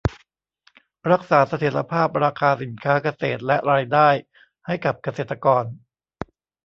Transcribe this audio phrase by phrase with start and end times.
[1.11, 4.09] รักษาเสถียรภาพราคาสินค้าเกษตรและรายได้
[4.65, 5.63] ให้กับเกษตรกร